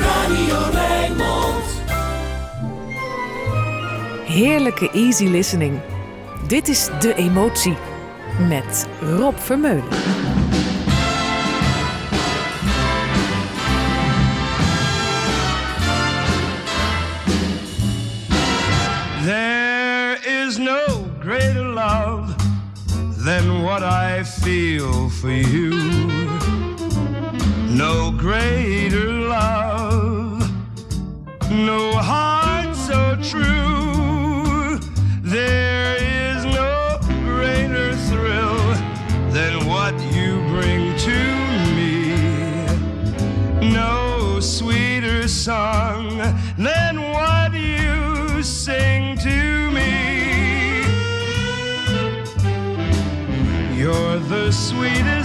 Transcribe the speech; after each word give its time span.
Radio 0.00 0.56
Rijnmond. 0.72 1.64
Heerlijke 4.26 4.90
easy 4.90 5.26
listening. 5.26 5.80
Dit 6.46 6.68
is 6.68 6.88
De 7.00 7.14
Emotie 7.14 7.76
met 8.48 8.86
Rob 9.00 9.38
Vermeulen. 9.38 9.84
There 19.24 20.18
is 20.24 20.58
no 20.58 21.10
greater 21.20 21.62
love 21.62 22.34
than 23.24 23.62
what 23.62 23.82
I 23.82 24.24
feel 24.24 25.08
for 25.08 25.30
you. 25.30 26.21
No 27.74 28.10
greater 28.10 29.10
love, 29.10 30.40
no 31.50 31.92
heart 31.92 32.76
so 32.76 33.16
true. 33.22 34.78
There 35.22 35.96
is 35.96 36.44
no 36.44 36.98
greater 37.24 37.94
thrill 38.08 38.58
than 39.32 39.66
what 39.66 39.98
you 40.12 40.40
bring 40.48 40.94
to 40.98 41.18
me. 41.74 42.12
No 43.72 44.38
sweeter 44.38 45.26
song 45.26 46.18
than 46.58 47.00
what 47.00 47.54
you 47.54 48.42
sing 48.42 49.16
to 49.16 49.70
me. 49.70 50.82
You're 53.78 54.18
the 54.18 54.52
sweetest 54.52 55.21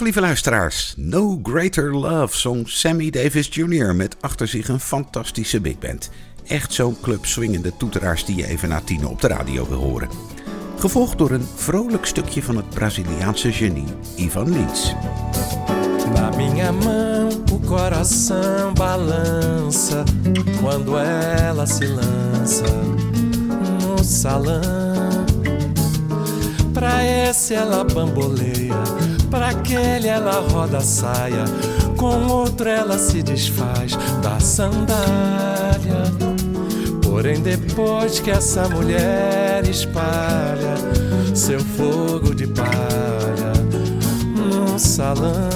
lieve 0.00 0.20
luisteraars. 0.20 0.94
No 0.96 1.40
Greater 1.42 1.94
Love 1.94 2.36
zong 2.36 2.68
Sammy 2.68 3.10
Davis 3.10 3.48
Jr. 3.50 3.94
met 3.94 4.16
achter 4.20 4.48
zich 4.48 4.68
een 4.68 4.80
fantastische 4.80 5.60
big 5.60 5.78
band. 5.78 6.10
Echt 6.46 6.72
zo'n 6.72 6.96
club 7.02 7.26
swingende 7.26 7.76
toeteraars 7.76 8.24
die 8.24 8.36
je 8.36 8.46
even 8.46 8.68
na 8.68 8.80
tien 8.80 9.06
op 9.06 9.20
de 9.20 9.28
radio 9.28 9.68
wil 9.68 9.78
horen. 9.78 10.08
Gevolgd 10.78 11.18
door 11.18 11.30
een 11.30 11.46
vrolijk 11.54 12.06
stukje 12.06 12.42
van 12.42 12.56
het 12.56 12.68
Braziliaanse 12.70 13.52
genie 13.52 13.88
Ivan 14.16 14.52
Lins. 14.52 14.94
O 17.52 17.60
coração 17.66 18.74
balança 18.74 20.04
quando 20.60 20.96
ela 20.98 21.66
se 21.66 21.86
lança. 21.86 22.64
Pra 26.84 27.02
esse 27.02 27.54
ela 27.54 27.82
bamboleia, 27.82 28.74
pra 29.30 29.48
aquele 29.48 30.06
ela 30.06 30.40
roda 30.50 30.76
a 30.76 30.80
saia, 30.82 31.46
com 31.96 32.26
outro 32.26 32.68
ela 32.68 32.98
se 32.98 33.22
desfaz 33.22 33.96
da 34.22 34.38
sandália. 34.38 36.04
Porém, 37.02 37.40
depois 37.40 38.20
que 38.20 38.30
essa 38.30 38.68
mulher 38.68 39.66
espalha 39.66 40.74
seu 41.34 41.58
fogo 41.58 42.34
de 42.34 42.46
palha 42.48 43.54
no 44.36 44.78
salão, 44.78 45.48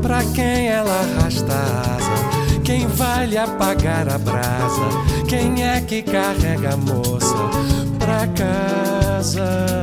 pra 0.00 0.22
quem 0.36 0.68
ela 0.68 1.00
arrasta 1.00 1.52
a 1.52 1.96
asa, 1.96 2.60
quem 2.62 2.86
vai 2.86 3.26
lhe 3.26 3.36
apagar 3.36 4.08
a 4.08 4.18
brasa, 4.18 4.88
quem 5.26 5.64
é 5.64 5.80
que 5.80 6.00
carrega 6.00 6.74
a 6.74 6.76
moça 6.76 7.85
pra 8.06 8.26
casa? 8.28 9.82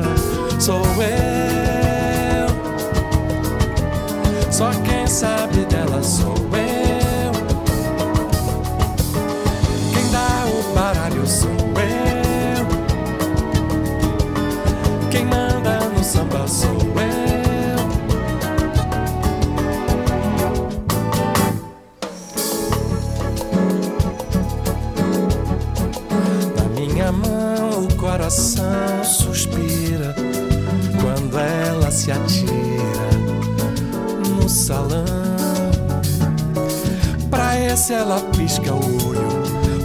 Sou 0.58 0.82
eu. 1.02 2.48
Só 4.50 4.70
quem 4.82 5.06
sabe 5.06 5.66
dela 5.66 6.02
sou 6.02 6.34
eu. 6.56 6.63
Coração 28.24 29.04
suspira 29.04 30.14
quando 30.98 31.38
ela 31.38 31.90
se 31.90 32.10
atira 32.10 33.10
no 34.26 34.48
salão. 34.48 35.04
Pra 37.28 37.60
esse 37.60 37.92
ela 37.92 38.18
pisca 38.34 38.72
o 38.72 39.08
olho, 39.08 39.28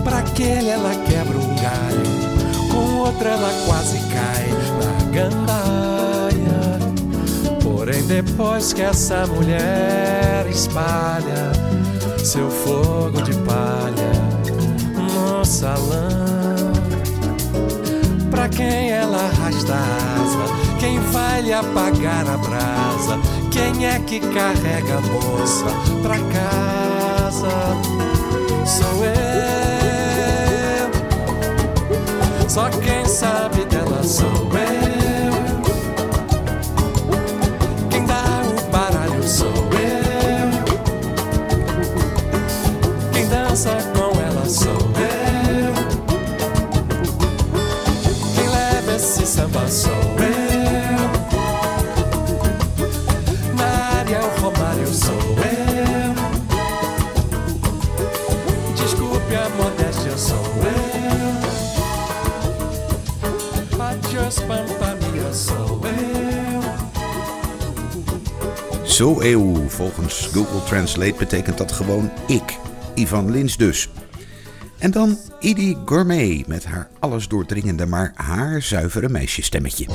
pra 0.05 0.19
aquele 0.19 0.69
ela 0.69 0.91
quebra 1.05 1.37
um 1.37 1.55
galho, 1.55 2.71
com 2.71 2.99
outro 2.99 3.27
ela 3.27 3.51
quase 3.65 3.99
cai 4.07 4.47
na 4.79 5.11
gandaia. 5.11 6.79
Porém, 7.61 8.01
depois 8.03 8.71
que 8.71 8.83
essa 8.83 9.27
mulher 9.27 10.47
espalha 10.49 11.51
seu 12.23 12.49
fogo 12.49 13.21
de 13.21 13.33
palha 13.39 14.13
no 14.95 15.43
salão, 15.43 16.28
quem 18.59 18.91
ela 18.91 19.23
arrasta 19.23 19.73
a 19.73 20.21
asa, 20.21 20.77
quem 20.79 20.99
vai 20.99 21.41
lhe 21.41 21.53
apagar 21.53 22.27
a 22.27 22.37
brasa, 22.37 23.17
quem 23.49 23.85
é 23.85 23.97
que 23.99 24.19
carrega 24.19 24.97
a 24.97 25.01
moça 25.01 25.65
pra 26.03 26.17
casa? 26.17 26.98
Zo 68.99 69.21
eeuw, 69.21 69.69
volgens 69.69 70.29
Google 70.33 70.63
Translate 70.63 71.15
betekent 71.17 71.57
dat 71.57 71.71
gewoon 71.71 72.11
ik. 72.27 72.57
Ivan 72.95 73.31
Lins 73.31 73.57
dus. 73.57 73.89
En 74.77 74.91
dan 74.91 75.17
Edie 75.39 75.77
Gourmet 75.85 76.47
met 76.47 76.65
haar 76.65 76.89
alles 76.99 77.27
doordringende 77.27 77.85
maar 77.85 78.11
haar 78.15 78.61
zuivere 78.61 79.09
meisjesstemmetje. 79.09 79.85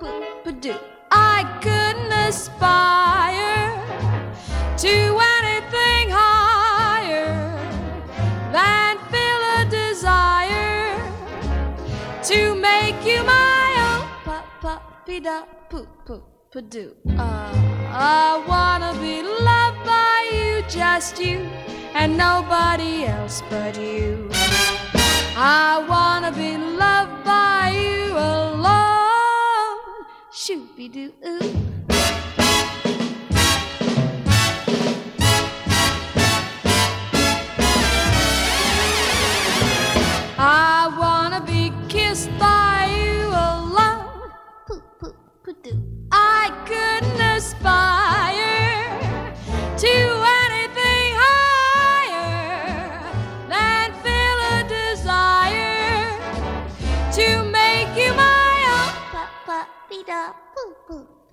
Poop. 0.00 0.80
I 1.10 1.44
couldn't 1.60 2.10
aspire 2.10 3.68
to 4.78 4.94
anything 5.36 6.08
higher 6.08 7.36
than 8.50 8.96
feel 9.12 9.42
a 9.58 9.66
desire 9.68 10.96
to 12.22 12.54
make 12.54 13.04
you 13.04 13.22
my 13.24 13.66
own. 13.90 14.08
Pop, 14.24 14.46
pop, 14.62 15.06
da, 15.06 15.42
poop, 15.68 15.88
poop, 16.06 16.24
padoo. 16.50 16.94
Uh, 17.18 17.52
I 17.92 18.42
wanna 18.48 18.98
be 19.00 19.22
loved 19.22 19.84
by 19.84 20.16
you, 20.32 20.62
just 20.66 21.20
you, 21.20 21.40
and 21.92 22.16
nobody 22.16 23.04
else 23.04 23.42
but 23.50 23.78
you. 23.78 24.30
I 25.36 25.84
wanna 25.86 26.32
be 26.32 26.56
loved 26.56 27.22
by 27.22 27.72
you 27.74 28.12
alone. 28.14 28.69
Shooby 30.50 30.88
doo 30.92 31.12
ooh. 31.24 31.50
I 40.36 40.90
wanna 40.98 41.40
be 41.46 41.72
kissed 41.88 42.30
by 42.40 42.90
you 42.98 43.28
alone. 43.28 44.32
Poop, 44.66 44.82
poop, 44.98 45.16
padoo. 45.44 45.78
I 46.10 46.50
couldn't 46.66 47.20
aspire 47.20 47.89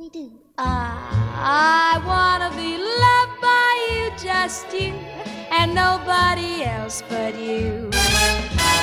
doo. 0.10 0.32
I 0.58 2.02
wanna 2.06 2.50
be 2.56 2.78
loved 2.78 3.42
by 3.42 3.72
you, 3.92 4.12
just 4.18 4.74
you, 4.74 4.94
and 5.52 5.74
nobody 5.76 6.64
else 6.64 7.04
but 7.10 7.36
you. 7.40 7.90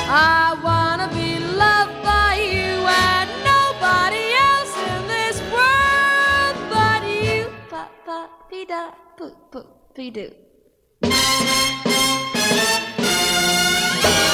I 0.07 0.55
wanna 0.63 1.07
be 1.09 1.39
loved 1.39 1.97
by 2.03 2.35
you 2.53 2.71
and 3.07 3.29
nobody 3.43 4.25
else 4.49 4.73
in 4.93 5.01
this 5.07 5.37
world 5.55 6.55
but 6.69 7.01
you. 7.03 7.49
Pa 7.69 7.89
pa 8.05 8.29
be 8.49 8.65
da 8.65 8.91
poo 9.17 9.33
poo 9.51 9.65
be 9.95 10.11
doo. 10.11 10.31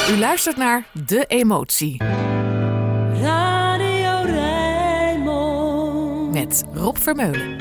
U 0.10 0.18
luistert 0.18 0.58
naar 0.58 0.88
De 1.06 1.26
Emotie. 1.28 1.98
Met 6.42 6.64
Rob 6.74 6.98
Vermeulen. 6.98 7.61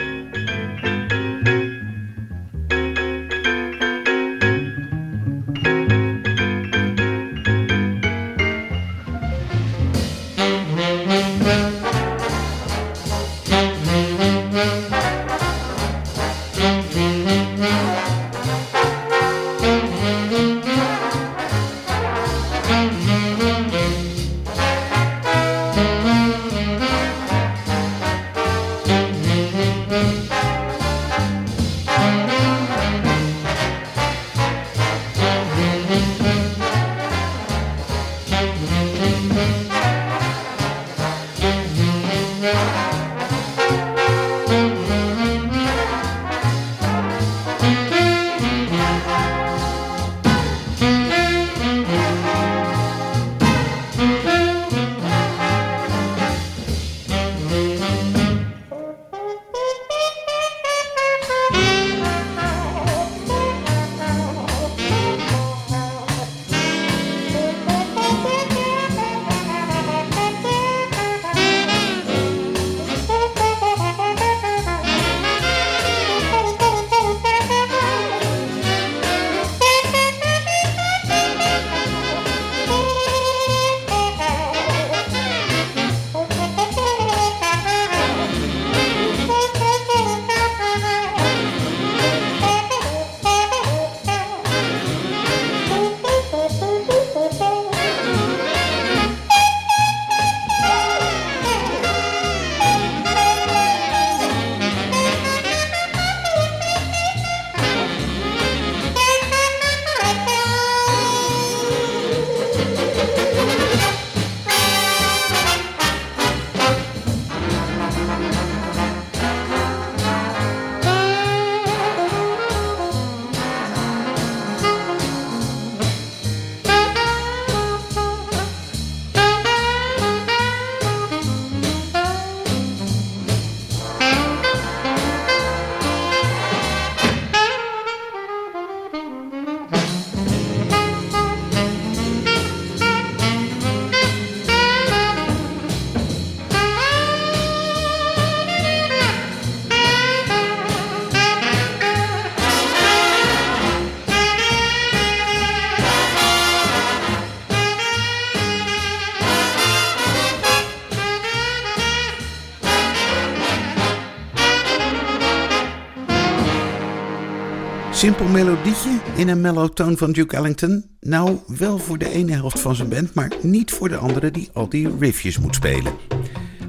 Simpel 168.00 168.26
melodietje 168.26 169.00
in 169.16 169.28
een 169.28 169.40
mellow 169.40 169.68
toon 169.68 169.96
van 169.96 170.12
Duke 170.12 170.36
Ellington. 170.36 170.84
Nou, 171.00 171.38
wel 171.46 171.78
voor 171.78 171.98
de 171.98 172.10
ene 172.10 172.32
helft 172.32 172.60
van 172.60 172.74
zijn 172.74 172.88
band, 172.88 173.14
maar 173.14 173.32
niet 173.42 173.70
voor 173.70 173.88
de 173.88 173.96
andere 173.96 174.30
die 174.30 174.48
al 174.52 174.68
die 174.68 174.88
riffjes 174.98 175.38
moet 175.38 175.54
spelen. 175.54 175.92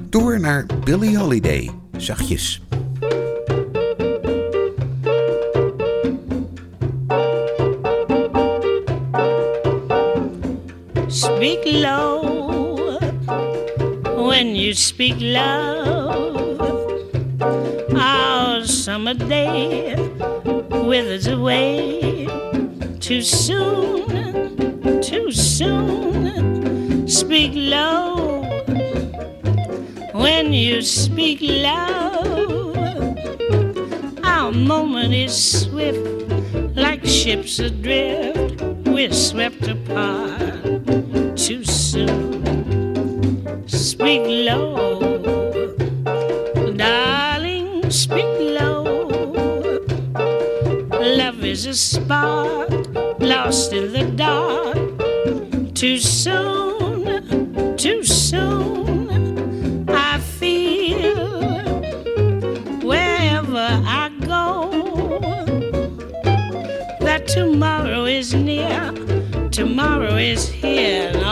Door 0.08 0.40
naar 0.40 0.66
Billie 0.84 1.18
Holiday, 1.18 1.70
zachtjes. 1.96 2.62
Speak 11.06 11.64
low 11.64 13.00
when 14.26 14.54
you 14.54 14.74
speak 14.74 15.20
love. 15.20 16.51
Summer 19.12 19.28
day 19.28 19.94
withers 20.86 21.26
away 21.26 22.26
too 22.98 23.20
soon, 23.20 25.02
too 25.02 25.30
soon. 25.30 27.06
Speak 27.06 27.52
low 27.54 28.42
when 30.14 30.54
you 30.54 30.80
speak 30.80 31.40
low. 31.42 32.72
Our 34.24 34.50
moment 34.50 35.12
is 35.12 35.34
swift, 35.60 36.00
like 36.74 37.04
ships 37.04 37.58
adrift. 37.58 38.62
We're 38.86 39.12
swept 39.12 39.68
apart 39.68 40.86
too 41.36 41.64
soon. 41.64 42.32
Speak 43.68 44.22
low, 44.46 44.91
lost 53.20 53.72
in 53.72 53.92
the 53.92 54.04
dark. 54.16 54.76
Too 55.74 55.98
soon, 55.98 57.76
too 57.76 58.04
soon. 58.04 59.88
I 59.88 60.18
feel 60.18 61.26
wherever 62.82 63.68
I 64.00 64.10
go 64.20 64.70
that 67.00 67.26
tomorrow 67.26 68.04
is 68.04 68.34
near, 68.34 68.92
tomorrow 69.50 70.16
is 70.16 70.48
here, 70.48 71.10
and 71.14 71.22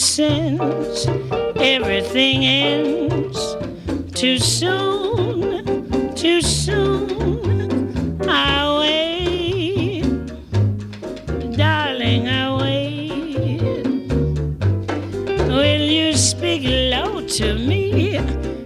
descends, 0.00 1.06
everything 1.56 2.42
ends 2.46 3.38
too 4.14 4.38
soon, 4.38 6.14
too 6.14 6.40
soon. 6.40 8.18
I 8.26 8.78
wait, 8.80 10.02
darling, 11.54 12.28
I 12.28 12.56
wait. 12.62 13.52
Will 15.48 15.82
you 15.82 16.14
speak 16.14 16.62
low 16.64 17.20
to 17.36 17.58
me? 17.58 18.22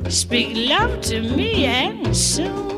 Speak 0.08 0.68
love 0.70 1.00
to 1.00 1.20
me 1.20 1.64
and 1.64 2.16
soon. 2.16 2.73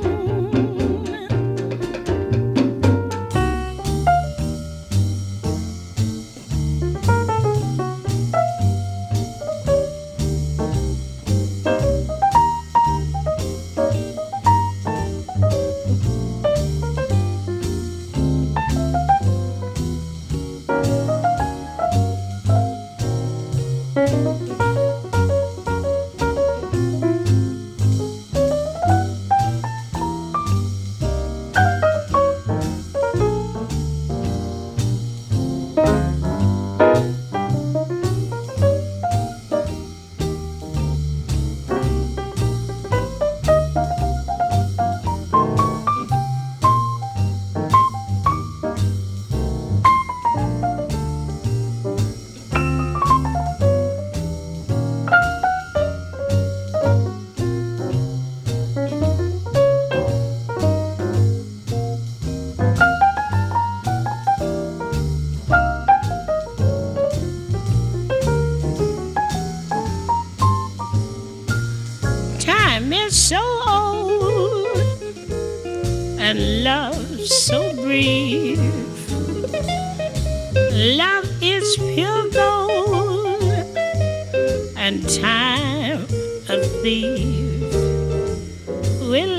We're 89.08 89.36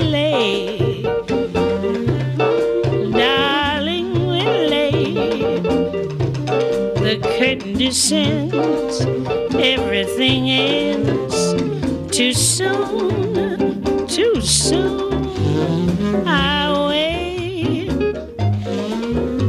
darling, 3.12 4.26
we're. 4.28 5.60
The 7.04 7.18
curtain 7.38 7.74
descends, 7.74 9.00
everything 9.54 10.50
ends 10.50 11.52
too 12.16 12.32
soon, 12.32 14.06
too 14.06 14.40
soon. 14.40 16.26
I 16.26 16.86
wait, 16.88 17.88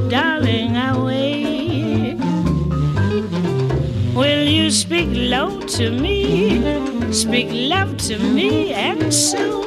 darling, 0.10 0.76
I 0.76 0.98
wait. 1.02 2.18
Will 4.14 4.48
you 4.48 4.70
speak 4.70 5.08
low 5.12 5.62
to 5.62 5.90
me? 5.92 7.14
Speak 7.14 7.50
love 7.52 7.98
to 8.10 8.20
me 8.20 8.74
and 8.74 9.14
soon. 9.14 9.59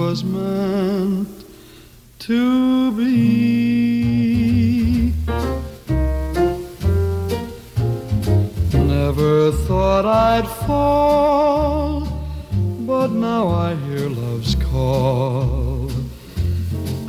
Was 0.00 0.24
meant 0.24 1.28
to 2.18 2.90
be. 2.92 3.12
Never 8.72 9.52
thought 9.66 10.06
I'd 10.06 10.48
fall, 10.66 12.08
but 12.90 13.08
now 13.10 13.48
I 13.48 13.74
hear 13.74 14.08
love's 14.08 14.54
call. 14.54 15.90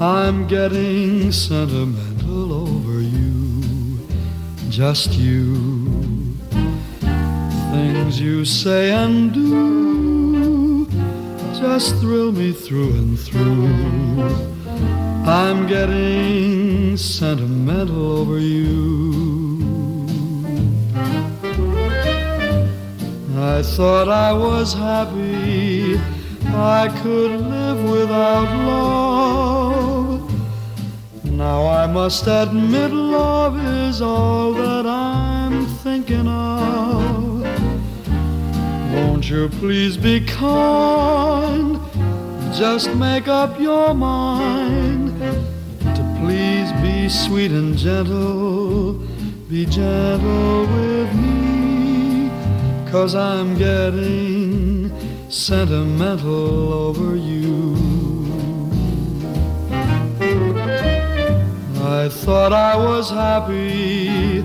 I'm 0.02 0.48
getting 0.48 1.32
sentimental 1.32 2.52
over 2.52 3.00
you, 3.00 4.06
just 4.70 5.14
you. 5.14 5.71
Through. 13.18 14.24
I'm 15.26 15.68
getting 15.68 16.98
sentimental 16.98 18.20
over 18.20 18.40
you. 18.40 18.72
I 23.38 23.64
thought 23.64 24.10
I 24.10 24.34
was 24.34 24.74
happy, 24.74 26.00
I 26.48 26.90
could 27.02 27.40
live 27.42 27.84
without 27.90 28.50
love. 28.68 30.22
Now 31.24 31.66
I 31.68 31.88
must 31.88 32.28
admit 32.28 32.92
love 32.92 33.56
is 33.88 34.02
all 34.02 34.54
that 34.54 34.86
I'm 34.86 35.66
thinking 35.84 36.28
of. 36.28 37.42
Won't 38.94 39.30
you 39.30 39.50
please 39.50 39.98
be 39.98 40.26
kind? 40.26 41.71
Just 42.54 42.94
make 42.96 43.28
up 43.30 43.60
your 43.60 43.94
mind 43.94 45.20
to 45.96 46.18
please 46.20 46.72
be 46.82 47.08
sweet 47.08 47.52
and 47.52 47.78
gentle. 47.78 48.94
Be 49.50 49.66
gentle 49.66 50.68
with 50.68 51.16
me. 51.16 52.30
Cause 52.92 53.16
I'm 53.16 53.58
getting 53.58 54.92
sentimental 55.30 56.74
over 56.74 57.16
you. 57.16 57.76
I 61.84 62.10
thought 62.10 62.52
I 62.52 62.76
was 62.76 63.10
happy, 63.10 64.44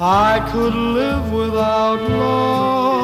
I 0.00 0.48
could 0.52 0.74
live 0.74 1.32
without 1.32 2.00
love. 2.00 3.01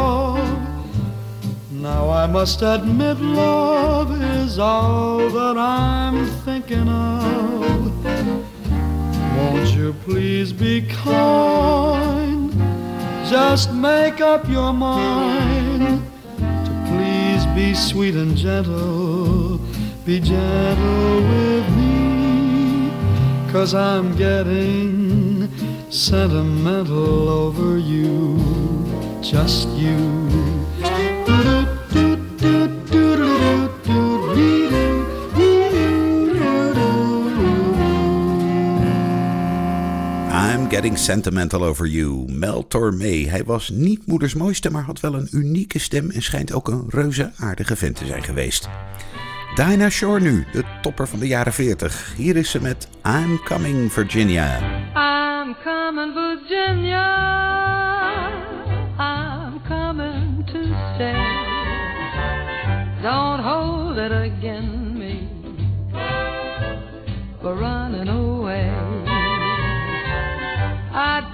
Now 1.91 2.11
I 2.11 2.27
must 2.27 2.61
admit 2.61 3.19
love 3.19 4.11
is 4.21 4.59
all 4.59 5.31
that 5.31 5.57
I'm 5.57 6.27
thinking 6.45 6.87
of. 6.87 8.05
Won't 9.37 9.71
you 9.71 9.95
please 10.05 10.53
be 10.53 10.83
kind? 10.83 12.53
Just 13.31 13.73
make 13.73 14.21
up 14.21 14.47
your 14.51 14.75
mind 14.75 16.03
to 16.67 16.73
please 16.91 17.47
be 17.59 17.73
sweet 17.73 18.17
and 18.17 18.37
gentle. 18.37 19.59
Be 20.05 20.21
gentle 20.21 21.17
with 21.33 21.67
me, 21.79 22.91
cause 23.51 23.73
I'm 23.73 24.15
getting 24.15 25.49
sentimental 25.91 27.31
over 27.31 27.79
you, 27.79 28.37
just 29.23 29.69
you. 29.71 30.28
Getting 40.69 40.99
Sentimental 40.99 41.65
Over 41.65 41.87
You, 41.87 42.25
Mel 42.33 42.67
Tormé. 42.67 43.27
Hij 43.29 43.45
was 43.45 43.69
niet 43.69 44.07
moeders 44.07 44.35
mooiste, 44.35 44.71
maar 44.71 44.83
had 44.83 45.01
wel 45.01 45.15
een 45.15 45.29
unieke 45.31 45.79
stem 45.79 46.11
en 46.11 46.23
schijnt 46.23 46.53
ook 46.53 46.69
een 46.69 46.85
reuze 46.89 47.31
aardige 47.39 47.77
vent 47.77 47.97
te 47.97 48.07
zijn 48.07 48.23
geweest. 48.23 48.69
Dinah 49.55 49.91
Shore 49.91 50.21
nu, 50.21 50.47
de 50.53 50.65
topper 50.83 51.09
van 51.09 51.19
de 51.19 51.27
jaren 51.27 51.53
40. 51.53 52.15
Hier 52.17 52.37
is 52.37 52.51
ze 52.51 52.63
met 52.63 52.89
I'm 53.07 53.43
Coming 53.45 53.93
Virginia. 53.93 54.59
I'm 54.95 55.57
coming 55.65 56.13
Virginia. 56.13 57.98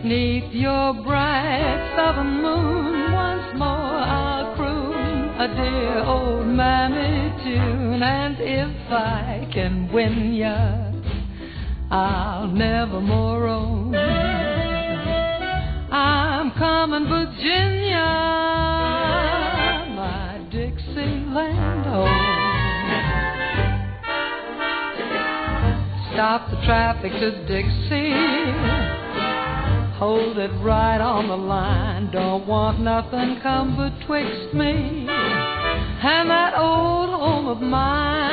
Neath 0.03 0.51
your 0.51 0.95
bright 1.03 1.93
southern 1.95 2.41
moon, 2.41 3.13
once 3.13 3.53
more 3.55 3.67
I'll 3.69 4.55
croon 4.55 5.29
a 5.39 5.47
dear 5.55 6.03
old 6.03 6.47
mammy 6.47 7.31
tune. 7.43 8.01
And 8.01 8.35
if 8.39 8.91
I 8.91 9.47
can 9.53 9.93
win 9.93 10.33
ya, 10.33 10.91
I'll 11.91 12.47
never 12.47 12.99
more 13.01 13.43
roam. 13.43 13.93
I'm 15.93 16.51
coming, 16.57 17.07
Virginia, 17.07 18.07
my 19.95 20.39
Dixieland 20.49 21.85
home. 21.85 22.20
Stop 26.21 26.51
the 26.51 26.57
traffic 26.67 27.11
to 27.13 27.31
Dixie. 27.47 28.13
Hold 29.97 30.37
it 30.37 30.51
right 30.61 31.01
on 31.01 31.27
the 31.27 31.35
line. 31.35 32.11
Don't 32.11 32.45
want 32.45 32.79
nothing 32.79 33.39
come 33.41 33.75
betwixt 33.75 34.53
me 34.53 35.07
and 35.09 36.29
that 36.29 36.53
old 36.55 37.09
home 37.09 37.47
of 37.47 37.59
mine. 37.59 38.31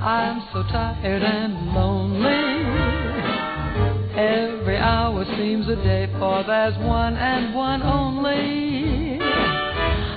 I'm 0.00 0.48
so 0.54 0.62
tired 0.72 1.22
and 1.22 1.74
lonely. 1.74 2.24
Every 4.16 4.78
hour 4.78 5.26
seems 5.36 5.68
a 5.68 5.76
day, 5.76 6.08
for 6.18 6.42
there's 6.44 6.78
one 6.78 7.16
and 7.16 7.54
one 7.54 7.82
only 7.82 9.20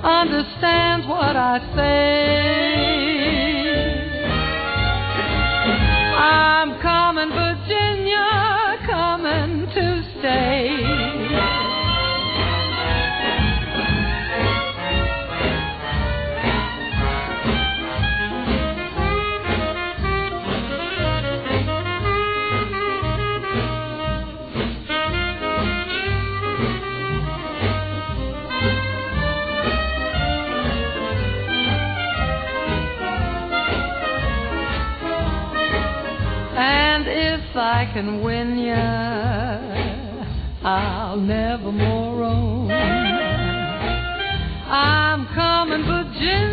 understands 0.03 1.05
what 1.05 1.35
I 1.35 1.59
say. 1.75 3.02
I 37.83 37.91
can 37.91 38.21
win 38.23 38.57
ya, 38.59 39.59
I'll 40.63 41.17
never 41.17 41.69
more 41.69 42.15
roam. 42.17 42.71
I'm 44.71 45.25
coming, 45.35 45.83
Virginia. 45.83 46.52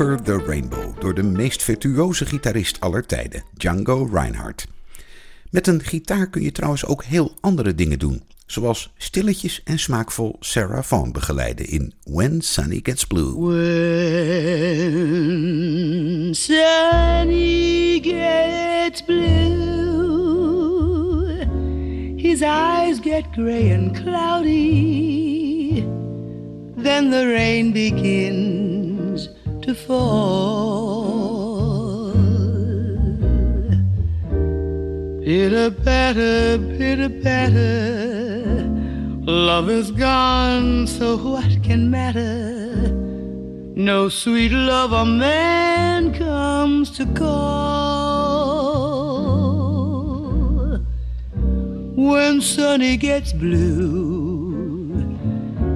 Over 0.00 0.22
the 0.22 0.38
Rainbow 0.46 1.00
door 1.00 1.14
de 1.14 1.22
meest 1.22 1.62
virtuoze 1.62 2.26
gitarist 2.26 2.80
aller 2.80 3.06
tijden, 3.06 3.42
Django 3.52 4.08
Reinhardt. 4.12 4.66
Met 5.50 5.66
een 5.66 5.82
gitaar 5.82 6.28
kun 6.28 6.42
je 6.42 6.52
trouwens 6.52 6.84
ook 6.84 7.04
heel 7.04 7.34
andere 7.40 7.74
dingen 7.74 7.98
doen, 7.98 8.22
zoals 8.46 8.92
stilletjes 8.96 9.62
en 9.64 9.78
smaakvol 9.78 10.36
Sarah 10.40 10.82
Vaughan 10.82 11.12
begeleiden 11.12 11.68
in 11.68 11.92
When 12.04 12.40
Sunny 12.40 12.80
Gets 12.82 13.04
Blue. 13.04 13.34
When 13.36 13.54
sunny 16.34 18.00
gets 18.02 19.02
blue, 19.02 19.26
his 22.16 22.42
eyes 22.42 22.98
get 23.02 23.24
gray 23.32 23.74
and 23.74 24.02
cloudy. 24.02 25.84
Then 26.82 27.10
the 27.10 27.26
rain 27.26 27.72
begins 27.72 28.65
to 29.66 29.74
fall. 29.74 31.26
Pitter 35.24 35.70
patter, 35.72 36.58
pitter 36.78 37.10
patter. 37.20 38.64
Love 39.24 39.68
is 39.68 39.90
gone, 39.90 40.86
so 40.86 41.16
what 41.16 41.62
can 41.64 41.90
matter? 41.90 42.92
No 43.74 44.08
sweet 44.08 44.52
love 44.52 44.92
a 44.92 45.04
man 45.04 46.14
comes 46.14 46.90
to 46.96 47.04
call. 47.06 48.36
When 51.96 52.40
Sunny 52.40 52.96
gets 52.96 53.32
blue, 53.32 55.16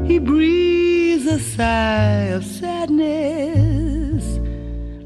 he 0.07 0.18
breathes 0.18 1.26
a 1.26 1.38
sigh 1.38 2.31
of 2.37 2.44
sadness, 2.44 3.60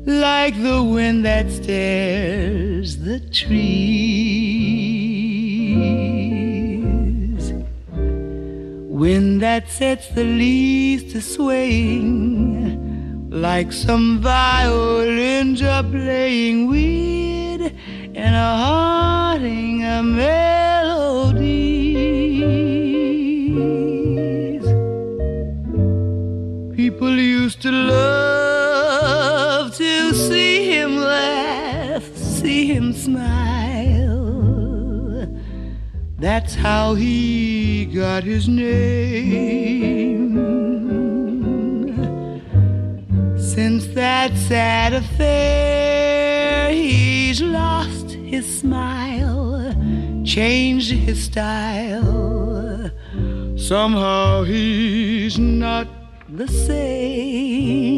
like 0.06 0.54
the 0.62 0.82
wind 0.82 1.24
that 1.24 1.50
stirs 1.50 2.98
the 2.98 3.20
trees. 3.20 3.54
Wind 8.88 9.40
that 9.42 9.70
sets 9.70 10.08
the 10.08 10.24
leaves 10.24 11.12
to 11.12 11.20
swaying, 11.20 13.30
like 13.30 13.72
some 13.72 14.20
violins 14.20 15.62
are 15.62 15.82
playing 15.82 16.68
weird 16.68 17.72
and 18.14 18.34
a 18.34 18.56
haunting 18.56 19.84
a 19.84 20.02
melodies. 20.02 21.44
People 26.76 27.18
used 27.18 27.62
to 27.62 27.72
love 27.72 28.43
smile. 33.04 34.24
That's 36.18 36.54
how 36.54 36.94
he 36.94 37.84
got 37.84 38.22
his 38.24 38.48
name. 38.48 40.34
Since 43.36 43.86
that 43.88 44.36
sad 44.36 44.94
affair, 44.94 46.70
he's 46.72 47.42
lost 47.42 48.12
his 48.12 48.46
smile, 48.60 49.74
changed 50.24 50.92
his 50.92 51.24
style. 51.24 52.90
Somehow 53.56 54.44
he's 54.44 55.38
not 55.38 55.86
the 56.28 56.48
same. 56.48 57.93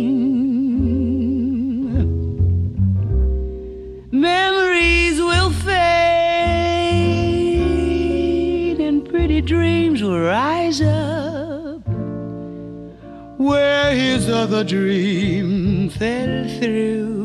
Other 14.42 14.62
dream 14.62 15.88
fell 15.88 16.36
through. 16.58 17.16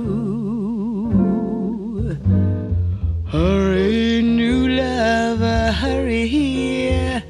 Hurry, 3.28 4.22
new 4.22 4.70
lover, 4.70 5.74
hurry 5.74 6.26
here 6.28 7.22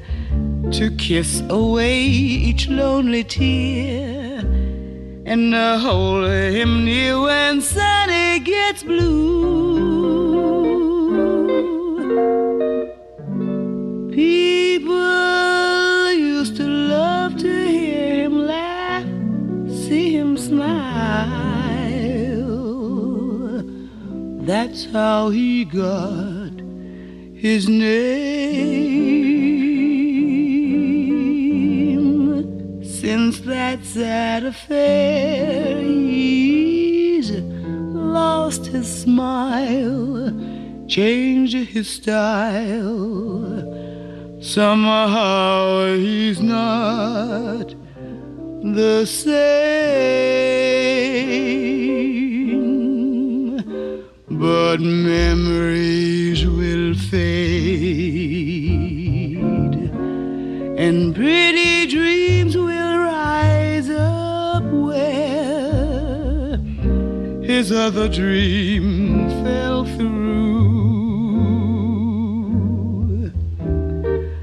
to 0.70 0.84
kiss 0.96 1.42
away 1.50 1.98
each 2.48 2.68
lonely 2.68 3.24
tear 3.24 4.38
and 5.26 5.52
hold 5.84 6.26
him 6.28 6.84
near 6.84 7.20
when 7.20 7.60
sunny 7.60 8.38
gets 8.38 8.84
blue. 8.84 9.91
That's 24.72 24.86
how 24.86 25.28
he 25.28 25.66
got 25.66 26.62
his 27.36 27.68
name. 27.68 27.92
Since 32.82 33.40
that 33.40 33.84
sad 33.84 34.44
affair, 34.46 35.76
he's 35.82 37.32
lost 37.32 38.64
his 38.64 38.88
smile, 39.02 40.32
changed 40.88 41.68
his 41.68 41.90
style. 41.90 43.60
Somehow 44.40 45.84
he's 45.96 46.40
not 46.40 47.74
the 48.62 49.04
same, 49.04 50.41
but 54.52 54.80
memories 54.82 56.40
will 56.46 56.94
fade, 56.94 57.22
and 60.76 61.14
pretty 61.14 61.86
dreams 61.86 62.54
will 62.54 62.98
rise 62.98 63.88
up 63.88 64.62
where 64.64 66.58
his 67.42 67.72
other 67.72 68.08
dream 68.10 69.30
fell 69.42 69.86
through. 69.96 70.12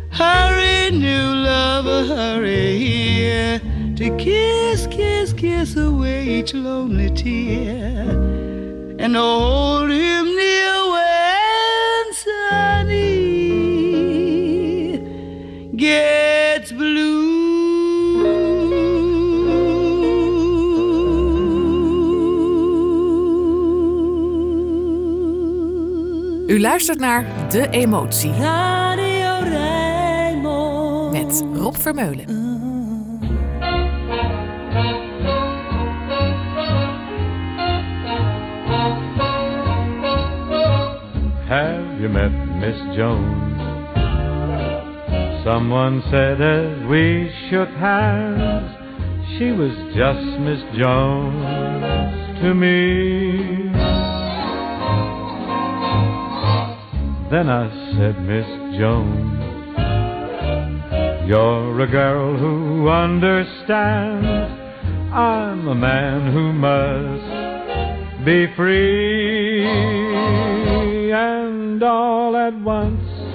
Hurry, 0.10 0.90
new 0.90 1.36
lover, 1.52 2.04
hurry 2.06 2.80
here 2.80 3.62
to 3.96 4.10
kiss, 4.18 4.88
kiss, 4.88 5.34
kiss 5.34 5.76
away 5.76 6.40
each 6.40 6.56
lonely 6.56 7.12
tear 7.12 8.49
and 9.00 9.16
hold 9.16 9.90
him 9.90 10.26
near 10.36 10.92
when 10.92 12.14
sunny 12.14 13.30
gets 15.76 16.72
blue. 16.74 17.28
U 26.48 26.60
luistert 26.62 27.00
naar 27.00 27.26
De 27.50 27.70
Emotie 27.70 28.32
Radio 28.32 29.50
Rijnmond. 29.50 31.12
met 31.12 31.44
Rob 31.54 31.76
Vermeulen. 31.76 32.49
Jones? 43.00 43.58
Someone 45.46 46.04
said 46.12 46.42
as 46.42 46.86
we 46.90 47.32
shook 47.50 47.70
hands, 47.70 48.76
she 49.38 49.54
was 49.54 49.72
just 49.96 50.20
Miss 50.42 50.60
Jones 50.78 52.42
to 52.42 52.54
me. 52.54 53.70
Then 57.32 57.48
I 57.48 57.70
said, 57.96 58.22
Miss 58.22 58.48
Jones, 58.78 59.40
you're 61.26 61.80
a 61.80 61.88
girl 61.88 62.36
who 62.38 62.90
understands. 62.90 64.28
I'm 65.14 65.70
a 65.70 65.76
man 65.76 66.34
who 66.34 66.52
must 66.52 68.26
be 68.26 68.54
free. 68.58 69.99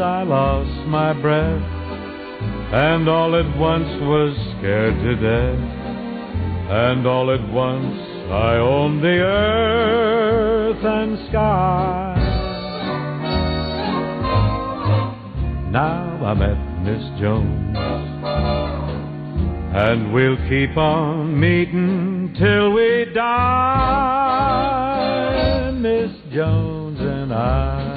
I 0.04 0.22
lost 0.22 0.86
my 0.86 1.14
breath, 1.14 1.62
and 2.74 3.08
all 3.08 3.34
at 3.36 3.56
once 3.56 3.88
was 4.02 4.36
scared 4.58 4.94
to 5.02 5.16
death, 5.16 5.58
and 6.70 7.06
all 7.06 7.30
at 7.30 7.48
once 7.50 7.96
I 8.30 8.56
owned 8.56 9.02
the 9.02 9.20
earth 9.20 10.84
and 10.84 11.18
sky. 11.30 12.16
Now 15.70 16.22
I 16.22 16.34
met 16.34 16.58
Miss 16.82 17.02
Jones, 17.18 17.78
and 19.74 20.12
we'll 20.12 20.36
keep 20.50 20.76
on 20.76 21.40
meeting 21.40 22.34
till 22.38 22.74
we 22.74 23.06
die, 23.14 23.30
Miss 25.72 26.10
Jones 26.30 27.00
and 27.00 27.32
I. 27.32 27.93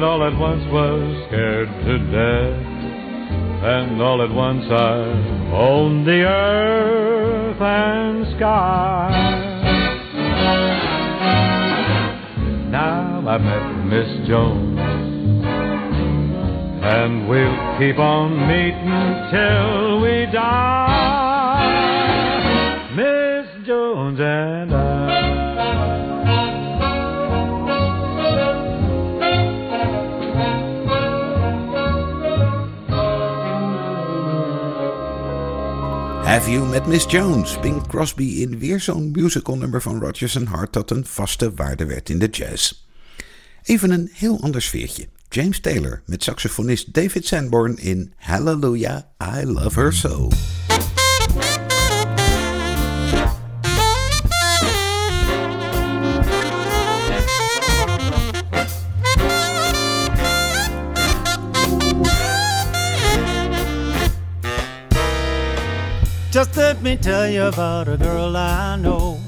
and 0.00 0.08
all 0.08 0.24
at 0.24 0.34
once 0.38 0.64
was 0.72 1.26
scared 1.28 1.68
to 1.68 1.98
death, 2.10 2.66
and 3.64 4.00
all 4.00 4.22
at 4.22 4.30
once 4.30 4.64
I 4.70 4.96
owned 5.52 6.06
the 6.06 6.22
earth 6.22 7.60
and 7.60 8.34
sky. 8.34 9.10
Now 12.70 13.28
I 13.28 13.36
met 13.36 13.84
Miss 13.92 14.26
Jones, 14.26 14.78
and 16.82 17.28
we'll 17.28 17.78
keep 17.78 17.98
on 17.98 18.48
meeting 18.48 19.30
till 19.30 20.00
we 20.00 20.32
die. 20.32 21.19
Have 36.30 36.50
You 36.50 36.66
Met 36.66 36.86
Miss 36.86 37.06
Jones? 37.08 37.60
Bing 37.60 37.86
Crosby 37.86 38.24
in 38.24 38.58
weer 38.58 38.80
zo'n 38.80 39.10
musical 39.10 39.56
nummer 39.56 39.82
van 39.82 40.00
Rodgers 40.00 40.34
Hart 40.34 40.72
dat 40.72 40.90
een 40.90 41.06
vaste 41.06 41.54
waarde 41.54 41.86
werd 41.86 42.08
in 42.08 42.18
de 42.18 42.26
jazz. 42.26 42.72
Even 43.62 43.90
een 43.90 44.10
heel 44.12 44.40
ander 44.42 44.62
sfeertje. 44.62 45.08
James 45.28 45.60
Taylor 45.60 46.02
met 46.06 46.22
saxofonist 46.22 46.94
David 46.94 47.26
Sanborn 47.26 47.76
in 47.76 48.12
Hallelujah, 48.16 49.02
I 49.38 49.44
Love 49.44 49.80
Her 49.80 49.92
So. 49.92 50.28
Just 66.40 66.56
let 66.56 66.80
me 66.80 66.96
tell 66.96 67.28
you 67.28 67.42
about 67.42 67.86
a 67.86 67.98
girl 67.98 68.34
I 68.34 68.74
know. 68.76 69.20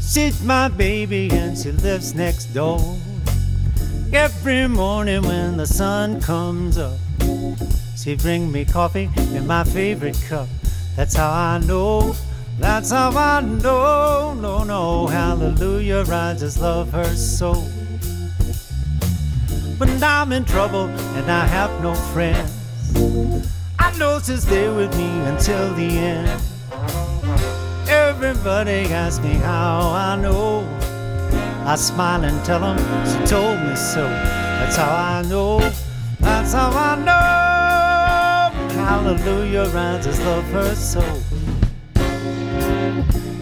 She's 0.00 0.42
my 0.42 0.68
baby 0.68 1.28
and 1.30 1.54
she 1.54 1.70
lives 1.70 2.14
next 2.14 2.46
door. 2.54 2.80
Every 4.10 4.66
morning 4.66 5.20
when 5.20 5.58
the 5.58 5.66
sun 5.66 6.22
comes 6.22 6.78
up, 6.78 6.98
she 7.94 8.16
bring 8.16 8.50
me 8.50 8.64
coffee 8.64 9.10
in 9.34 9.46
my 9.46 9.64
favorite 9.64 10.18
cup. 10.26 10.48
That's 10.96 11.14
how 11.14 11.30
I 11.30 11.58
know. 11.58 12.16
That's 12.58 12.90
how 12.90 13.10
I 13.10 13.42
know. 13.42 14.32
No, 14.32 14.64
no, 14.64 15.06
hallelujah. 15.06 16.06
I 16.08 16.36
just 16.38 16.58
love 16.58 16.90
her 16.92 17.14
so. 17.14 17.52
When 19.76 20.02
I'm 20.02 20.32
in 20.32 20.46
trouble 20.46 20.86
and 20.86 21.30
I 21.30 21.44
have 21.44 21.82
no 21.82 21.94
friends. 22.14 22.50
I 23.84 23.94
know 23.98 24.18
she's 24.18 24.46
there 24.46 24.72
with 24.72 24.96
me 24.96 25.10
until 25.26 25.74
the 25.74 25.84
end. 25.84 26.40
Everybody 27.86 28.90
asks 28.90 29.22
me 29.22 29.34
how 29.34 29.90
I 29.90 30.16
know. 30.16 30.66
I 31.66 31.76
smile 31.76 32.24
and 32.24 32.42
tell 32.46 32.60
them 32.60 32.78
she 33.04 33.26
told 33.26 33.60
me 33.60 33.76
so. 33.76 34.02
That's 34.08 34.76
how 34.76 34.90
I 34.90 35.22
know. 35.28 35.58
That's 36.18 36.54
how 36.54 36.70
I 36.70 36.96
know. 37.08 38.74
Hallelujah, 38.74 39.70
I 39.74 40.00
just 40.00 40.22
love 40.22 40.44
her 40.44 40.74
so. 40.74 41.02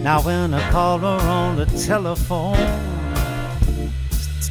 Now 0.01 0.21
when 0.21 0.53
I 0.53 0.71
call 0.71 0.99
her 0.99 1.19
on 1.25 1.55
the 1.55 1.65
telephone, 1.87 2.57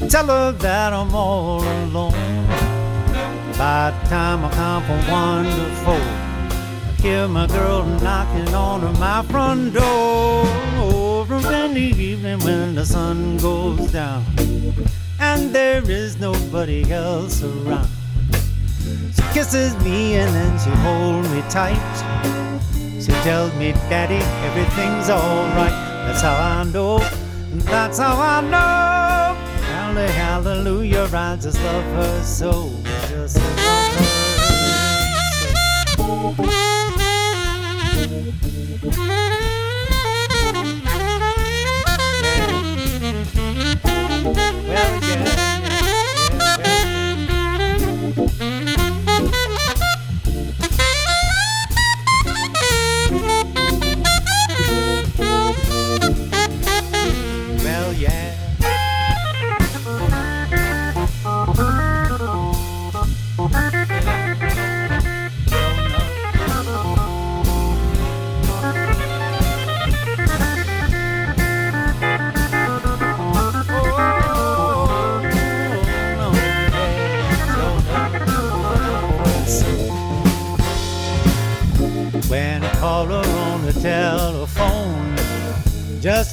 tell 0.09 0.27
her 0.27 0.53
that 0.53 0.95
I'm 0.95 1.15
all 1.15 1.63
alone. 1.63 2.72
By 3.59 3.91
the 3.91 4.09
time 4.09 4.45
I 4.45 4.51
come 4.51 4.83
from 4.85 5.11
one 5.11 5.45
to 5.45 5.67
four, 5.85 5.95
I 5.95 6.97
hear 7.01 7.29
my 7.29 7.47
girl 7.47 7.85
knocking 7.85 8.55
on 8.55 8.81
my 8.99 9.23
front 9.25 9.75
door. 9.75 10.47
Over 10.79 11.37
in 11.53 11.75
the 11.75 11.81
evening 11.81 12.41
when 12.41 12.75
the 12.75 12.85
sun 12.85 13.37
goes 13.39 13.93
down, 13.93 14.25
and 15.21 15.55
there 15.55 15.83
is 15.89 16.19
nobody 16.19 16.91
else 16.91 17.43
around. 17.43 17.89
She 19.15 19.23
kisses 19.33 19.77
me 19.85 20.17
and 20.17 20.35
then 20.35 20.59
she 20.59 20.71
holds 20.81 21.29
me 21.31 21.43
tight. 21.51 21.79
She 23.01 23.13
tells 23.23 23.55
me, 23.55 23.73
Daddy, 23.91 24.23
everything's 24.47 25.11
alright. 25.11 25.71
That's 26.07 26.23
how 26.23 26.35
I 26.35 26.65
know. 26.65 26.99
That's 27.71 27.99
how 27.99 28.17
I 28.17 28.41
know. 28.41 29.02
Hallelujah, 29.95 31.09
I 31.13 31.37
just 31.37 31.63
love 31.63 31.85
her 31.85 32.23
so. 32.23 32.71
Just 33.09 33.37
love 33.37 33.59
her 33.59 34.05
so. 34.07 34.33
Well. 44.69 45.12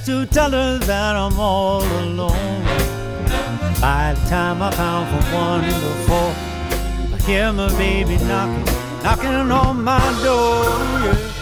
To 0.05 0.25
tell 0.25 0.51
her 0.51 0.77
that 0.77 1.15
I'm 1.15 1.39
all 1.39 1.81
alone. 1.81 2.63
By 3.81 4.13
the 4.13 4.29
time 4.29 4.61
I 4.61 4.71
count 4.73 5.09
from 5.09 5.33
one 5.33 5.63
to 5.63 5.91
four, 6.07 6.33
I 7.15 7.21
hear 7.25 7.51
my 7.53 7.69
baby 7.77 8.17
knocking, 8.25 8.65
knocking 9.03 9.51
on 9.51 9.83
my 9.83 9.99
door. 10.23 10.63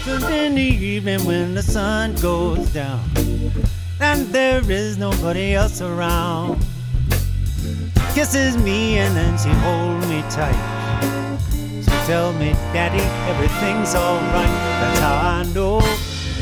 Yes, 0.05 0.23
and 0.23 0.33
in 0.33 0.55
the 0.55 0.61
evening 0.61 1.25
when 1.25 1.55
the 1.55 1.63
sun 1.63 2.15
goes 2.15 2.69
down, 2.69 3.03
and 3.99 4.27
there 4.27 4.61
is 4.69 4.97
nobody 4.97 5.55
else 5.55 5.81
around. 5.81 6.63
Kisses 8.13 8.57
me 8.57 8.97
and 8.97 9.15
then 9.15 9.37
she 9.37 9.49
holds 9.49 10.07
me 10.07 10.21
tight. 10.31 10.57
She 11.81 12.07
tell 12.07 12.33
me, 12.33 12.53
Daddy, 12.73 13.03
everything's 13.31 13.93
alright. 13.93 14.55
That's 14.81 14.99
how 14.99 15.15
I 15.39 15.43
know. 15.53 15.79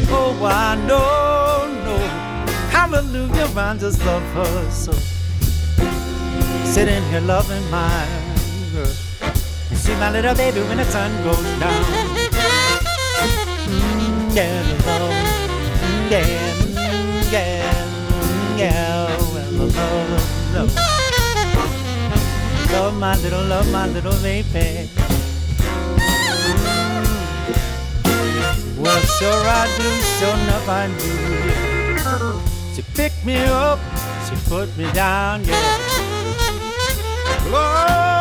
Oh, 0.10 0.46
I 0.46 0.76
know, 0.88 1.00
no. 1.00 1.25
Hallelujah, 2.86 3.50
I 3.58 3.76
just 3.80 3.98
love 4.06 4.22
her 4.38 4.70
so. 4.70 4.92
sitting 6.66 7.02
here 7.10 7.20
loving 7.22 7.68
my 7.72 8.06
girl. 8.72 8.86
See 9.74 9.96
my 9.96 10.12
little 10.12 10.36
baby 10.36 10.62
when 10.62 10.78
the 10.78 10.86
sun 10.86 11.12
goes 11.24 11.42
down. 11.60 11.84
Mm, 13.66 14.36
yeah, 14.36 14.62
love, 14.86 15.18
mm, 15.82 16.12
yeah, 16.12 16.30
mm, 16.62 17.32
yeah, 17.34 17.74
mm, 17.74 18.60
yeah, 18.60 19.18
well, 19.34 19.52
love, 19.58 19.76
love, 20.54 20.70
love 22.72 22.94
my 23.00 23.16
little, 23.18 23.46
love 23.46 23.68
my 23.72 23.88
little 23.88 24.18
baby. 24.22 24.88
Well, 28.78 29.02
sure 29.18 29.44
I 29.50 29.66
do, 29.76 29.90
sure 30.20 30.38
enough 30.38 30.70
I 30.70 30.86
do. 31.00 31.45
Picked 32.96 33.26
me 33.26 33.36
up, 33.36 33.78
she 34.28 34.36
put 34.50 34.76
me 34.78 34.90
down, 34.94 35.44
yeah. 35.44 35.78
Glory, 37.44 38.15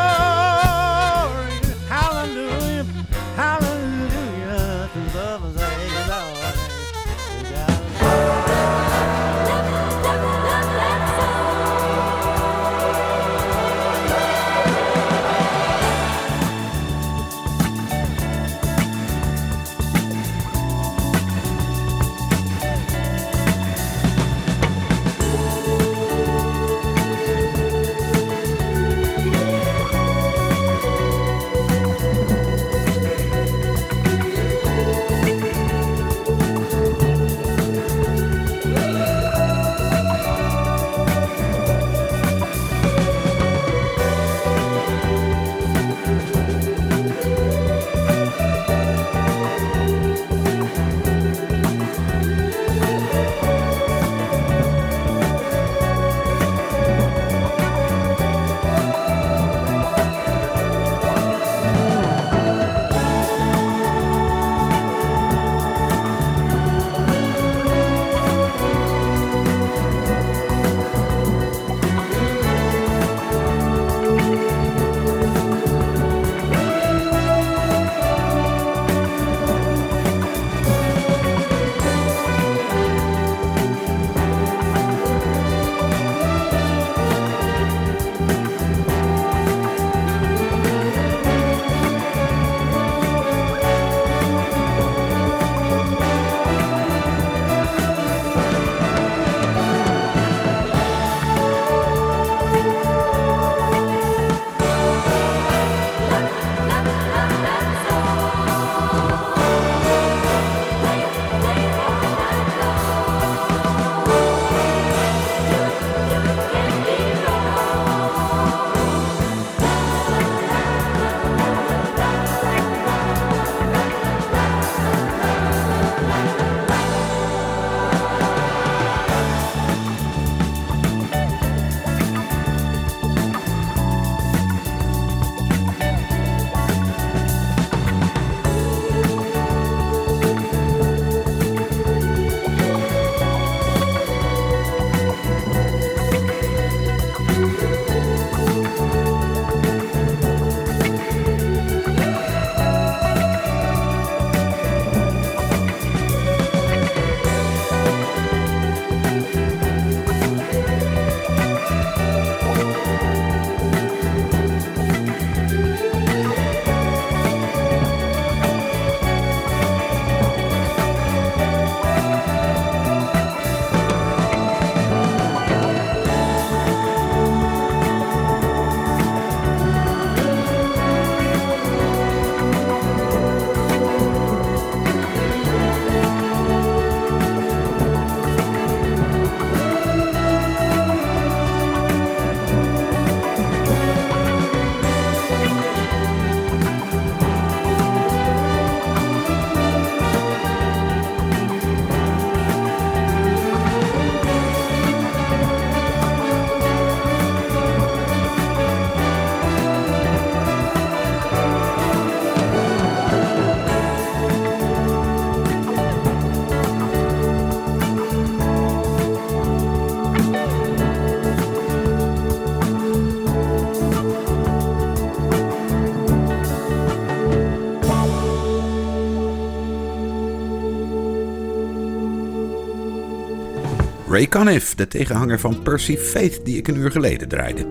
Ray 234.14 234.28
Conniff, 234.28 234.74
de 234.74 234.88
tegenhanger 234.88 235.40
van 235.40 235.62
Percy 235.62 235.96
Faith 235.96 236.44
die 236.44 236.56
ik 236.56 236.68
een 236.68 236.76
uur 236.76 236.90
geleden 236.90 237.28
draaide. 237.28 237.66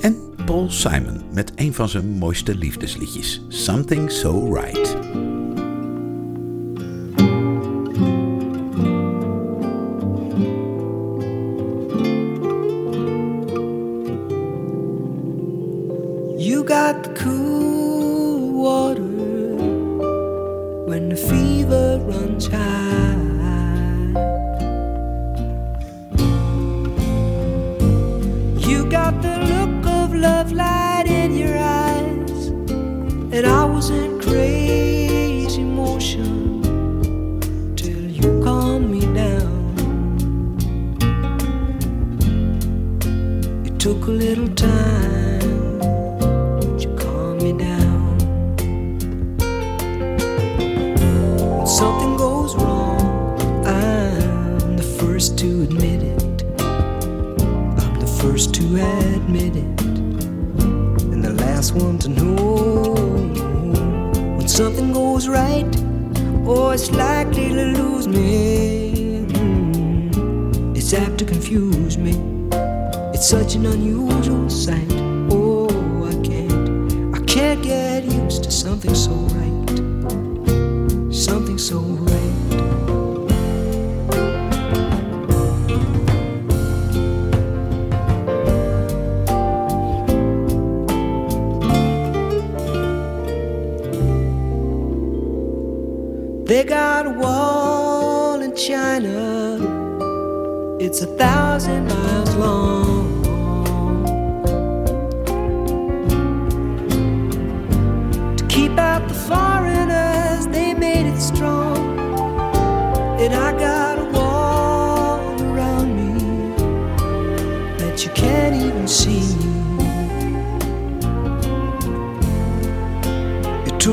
En 0.00 0.16
Paul 0.44 0.70
Simon 0.70 1.22
met 1.32 1.52
een 1.54 1.74
van 1.74 1.88
zijn 1.88 2.08
mooiste 2.08 2.54
liefdesliedjes, 2.54 3.42
Something 3.48 4.10
So 4.10 4.54
Right. 4.54 4.96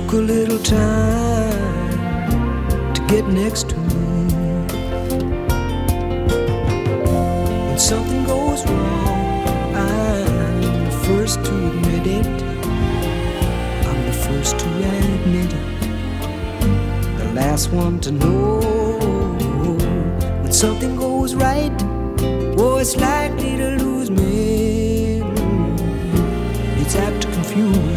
Took 0.09 0.19
a 0.19 0.21
little 0.21 0.57
time 0.59 1.93
to 2.93 3.01
get 3.07 3.27
next 3.27 3.69
to 3.69 3.75
me. 3.77 3.85
When 7.67 7.77
something 7.77 8.23
goes 8.25 8.65
wrong, 8.65 9.75
I'm 9.75 10.61
the 10.85 10.91
first 11.05 11.43
to 11.45 11.67
admit 11.67 12.07
it. 12.07 12.25
I'm 13.85 14.05
the 14.07 14.13
first 14.13 14.57
to 14.57 14.67
admit 14.67 15.53
it. 15.53 15.65
The 17.19 17.31
last 17.33 17.71
one 17.71 17.99
to 17.99 18.11
know 18.11 18.61
when 20.41 20.51
something 20.51 20.95
goes 20.95 21.35
right. 21.35 21.83
Oh, 22.57 22.77
it's 22.77 22.95
likely 22.95 23.57
to 23.57 23.75
lose 23.83 24.09
me. 24.09 25.21
It's 26.81 26.95
apt 26.95 27.21
to 27.21 27.27
confuse 27.31 27.88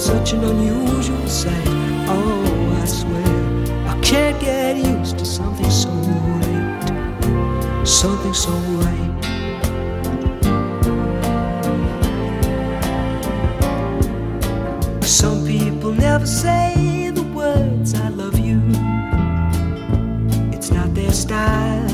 such 0.00 0.32
an 0.34 0.44
unusual 0.44 1.26
sight. 1.26 1.68
Oh, 2.08 2.78
I 2.82 2.84
swear 2.84 3.88
I 3.88 3.98
can't 4.02 4.38
get 4.40 4.76
used 4.76 5.18
to 5.18 5.24
something 5.24 5.70
so 5.70 5.90
right, 5.90 7.86
something 7.86 8.34
so 8.34 8.52
right. 8.84 9.06
Some 15.02 15.46
people 15.46 15.92
never 15.92 16.26
say 16.26 17.10
the 17.14 17.22
words 17.34 17.94
I 17.94 18.08
love 18.08 18.38
you. 18.38 18.60
It's 20.52 20.70
not 20.70 20.94
their 20.94 21.12
style 21.12 21.88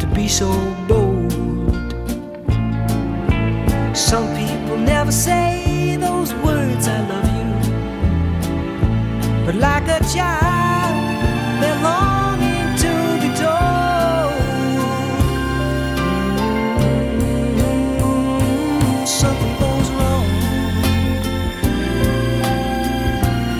to 0.00 0.06
be 0.14 0.26
so 0.28 0.48
bold. 0.88 1.32
Some 3.94 4.26
people 4.36 4.76
never 4.78 5.12
say 5.12 5.43
But 9.54 9.60
like 9.60 9.86
a 9.88 10.00
child, 10.12 10.94
they're 11.62 11.80
longing 11.80 12.76
to 12.82 12.92
be 13.22 13.28
told. 13.38 14.34
Something 19.06 19.54
goes 19.60 19.90
wrong. 19.90 20.26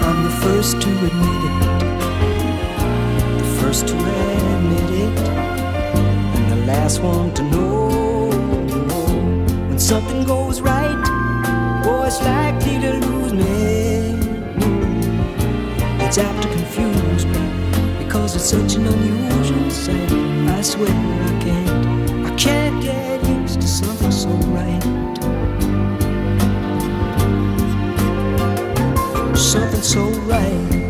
I'm 0.03 0.19
the 0.25 0.35
first 0.43 0.81
to 0.83 0.89
admit 0.89 1.43
it. 1.49 1.57
The 3.39 3.45
first 3.61 3.87
to 3.87 3.95
admit 3.95 4.91
it. 4.91 5.19
And 6.35 6.45
the 6.51 6.61
last 6.67 7.03
one 7.03 7.33
to 7.35 7.43
know 7.45 8.31
when 9.69 9.79
something 9.79 10.25
goes 10.25 10.61
right. 10.61 11.03
Oh, 11.87 12.03
it's 12.05 12.21
likely 12.21 12.81
to 12.81 13.04
It's 16.17 16.23
apt 16.23 16.43
to 16.43 16.49
confuse 16.49 17.27
me 17.27 18.05
because 18.05 18.37
it's 18.37 18.45
such 18.45 18.77
an 18.77 18.87
unusual 18.87 19.69
sight. 19.69 20.13
I 20.49 20.63
swear 20.63 20.89
I 20.89 21.43
can't, 21.43 22.27
I 22.27 22.37
can't 22.37 22.81
get 22.81 23.29
used 23.29 23.61
to 23.61 23.67
something 23.67 24.13
so 24.13 24.29
right. 24.55 24.81
Something 29.37 29.83
so 29.83 30.09
right. 30.31 30.84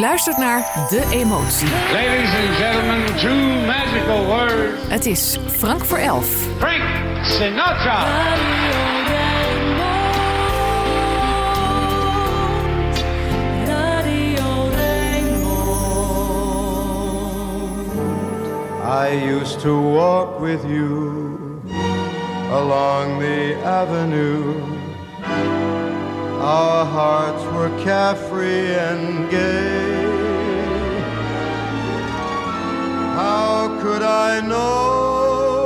Luistert 0.00 0.36
naar 0.36 0.86
De 0.88 1.06
Emotie. 1.10 1.68
Ladies 1.92 2.34
and 2.34 2.56
gentlemen, 2.56 3.16
two 3.16 3.66
magical 3.66 4.24
words. 4.26 4.88
Het 4.88 5.06
is 5.06 5.38
Frank 5.46 5.84
voor 5.84 5.98
elf. 5.98 6.26
Frank 6.58 6.82
Sinatra. 7.24 8.04
I 19.02 19.38
used 19.40 19.60
to 19.60 19.94
walk 19.94 20.40
with 20.40 20.62
you 20.62 21.60
along 22.52 23.18
the 23.18 23.56
avenue. 23.64 24.79
Our 26.40 26.86
hearts 26.86 27.44
were 27.52 27.68
carefree 27.84 28.74
and 28.74 29.30
gay. 29.30 30.00
How 33.14 33.78
could 33.82 34.00
I 34.00 34.40
know 34.40 35.60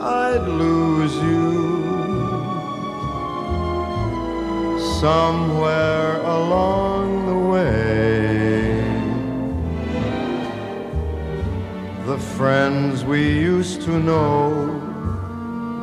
I'd 0.00 0.46
lose 0.46 1.16
you 1.16 1.74
somewhere 5.00 6.20
along 6.20 7.26
the 7.26 7.38
way? 7.50 8.78
The 12.06 12.18
friends 12.36 13.04
we 13.04 13.40
used 13.40 13.82
to 13.82 13.98
know 13.98 14.44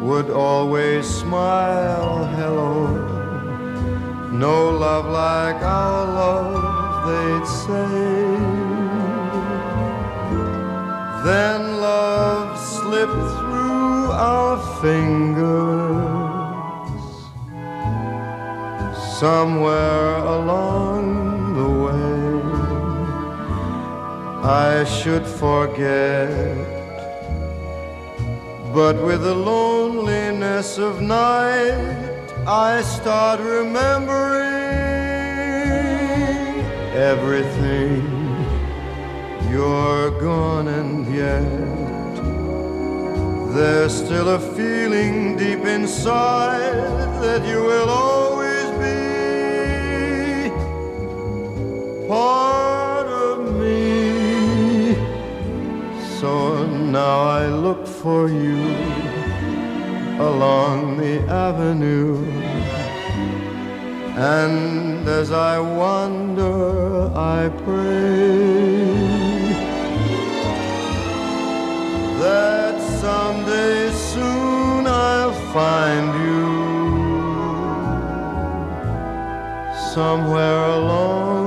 would 0.01 0.29
always 0.29 1.05
smile 1.05 2.25
hello. 2.37 3.20
No 4.31 4.69
love 4.69 5.07
like 5.07 5.61
our 5.61 6.05
love, 6.05 7.05
they'd 7.05 7.45
say. 7.45 8.31
Then 11.25 11.81
love 11.81 12.57
slipped 12.57 13.11
through 13.11 14.11
our 14.11 14.57
fingers 14.81 16.21
somewhere 19.19 20.15
along 20.15 21.53
the 21.59 21.69
way 21.85 22.41
I 24.43 24.85
should 24.85 25.27
forget. 25.27 26.57
But 28.73 28.95
with 29.03 29.23
the 29.23 29.35
loneliness 29.35 30.77
of 30.77 31.01
night, 31.01 32.10
I 32.47 32.81
start 32.81 33.39
remembering 33.39 34.41
everything. 36.95 38.01
You're 39.51 40.09
gone, 40.19 40.67
and 40.67 41.05
yet 41.13 41.43
there's 43.53 43.93
still 43.93 44.29
a 44.29 44.39
feeling 44.39 45.37
deep 45.37 45.65
inside 45.65 46.73
that 47.21 47.45
you 47.45 47.61
will 47.63 47.89
always 47.89 48.71
be 48.81 50.49
part 52.07 53.05
of 53.05 53.53
me. 53.55 54.95
So 56.19 56.65
now 56.65 57.21
I 57.21 57.45
look 57.45 57.85
for 57.85 58.29
you 58.29 59.00
along 60.29 60.97
the 60.97 61.15
avenue. 61.49 62.17
And 64.15 65.07
as 65.07 65.31
I 65.31 65.59
wander, 65.59 67.11
I 67.39 67.49
pray 67.65 68.81
that 72.23 72.75
someday 73.03 73.91
soon 74.13 74.85
I'll 74.85 75.37
find 75.57 76.07
you 76.25 76.45
somewhere 79.93 80.63
along 80.79 81.40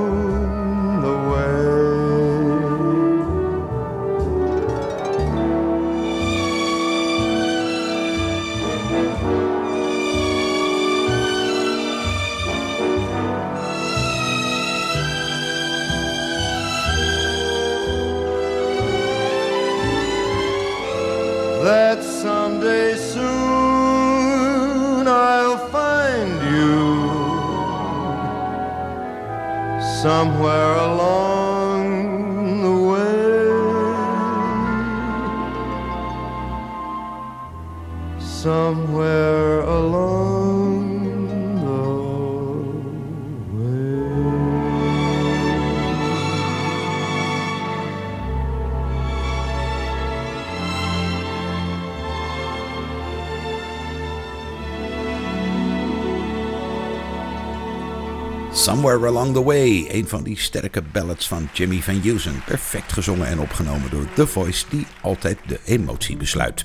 Along 59.03 59.33
the 59.33 59.43
Way, 59.43 59.87
een 59.91 60.07
van 60.07 60.23
die 60.23 60.39
sterke 60.39 60.81
ballads 60.91 61.27
van 61.27 61.49
Jimmy 61.53 61.81
Van 61.81 62.01
Heusen. 62.01 62.41
Perfect 62.45 62.93
gezongen 62.93 63.27
en 63.27 63.39
opgenomen 63.39 63.89
door 63.89 64.05
The 64.13 64.27
Voice, 64.27 64.65
die 64.69 64.87
altijd 65.01 65.37
de 65.47 65.59
emotie 65.65 66.17
besluit. 66.17 66.63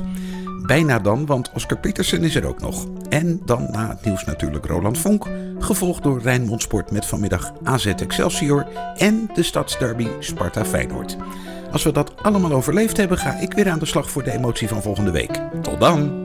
Bijna 0.66 0.98
dan, 0.98 1.26
want 1.26 1.50
Oscar 1.54 1.78
Peterson 1.78 2.24
is 2.24 2.34
er 2.34 2.46
ook 2.46 2.60
nog. 2.60 2.86
En 3.08 3.40
dan 3.44 3.68
na 3.70 3.88
het 3.88 4.04
nieuws 4.04 4.24
natuurlijk 4.24 4.66
Roland 4.66 4.98
Vonk, 4.98 5.26
gevolgd 5.58 6.02
door 6.02 6.20
Rijnmond 6.20 6.62
Sport 6.62 6.90
met 6.90 7.06
vanmiddag 7.06 7.52
AZ 7.62 7.86
Excelsior 7.86 8.66
en 8.96 9.30
de 9.34 9.42
stadsderby 9.42 10.08
Sparta 10.18 10.64
Feyenoord. 10.64 11.16
Als 11.70 11.82
we 11.82 11.92
dat 11.92 12.22
allemaal 12.22 12.52
overleefd 12.52 12.96
hebben, 12.96 13.18
ga 13.18 13.38
ik 13.38 13.52
weer 13.52 13.70
aan 13.70 13.78
de 13.78 13.86
slag 13.86 14.10
voor 14.10 14.22
de 14.22 14.32
emotie 14.32 14.68
van 14.68 14.82
volgende 14.82 15.10
week. 15.10 15.40
Tot 15.62 15.80
dan! 15.80 16.19